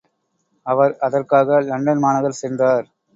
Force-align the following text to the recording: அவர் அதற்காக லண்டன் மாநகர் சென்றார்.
அவர் 0.65 0.93
அதற்காக 0.99 1.59
லண்டன் 1.61 1.99
மாநகர் 1.99 2.39
சென்றார். 2.41 2.87